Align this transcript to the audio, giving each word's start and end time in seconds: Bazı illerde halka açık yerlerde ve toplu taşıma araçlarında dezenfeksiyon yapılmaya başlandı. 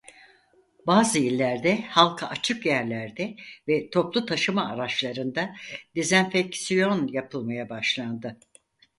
Bazı 0.87 1.19
illerde 1.19 1.81
halka 1.81 2.27
açık 2.27 2.65
yerlerde 2.65 3.35
ve 3.67 3.89
toplu 3.89 4.25
taşıma 4.25 4.67
araçlarında 4.69 5.55
dezenfeksiyon 5.95 7.07
yapılmaya 7.07 7.69
başlandı. 7.69 8.39